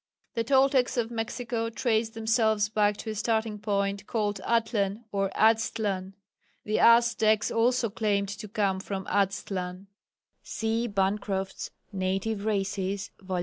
[0.33, 6.15] The Toltecs of Mexico traced themselves back to a starting point called Atlan or Aztlan;
[6.63, 9.85] the Aztecs also claimed to come from Aztlan
[10.41, 13.39] (see Bancroft's Native Races, vol.